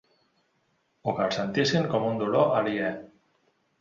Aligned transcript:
O 1.11 1.13
que 1.19 1.21
el 1.27 1.35
sentissin 1.37 1.85
com 1.93 2.07
un 2.09 2.19
dolor 2.25 2.59
aliè. 2.63 2.89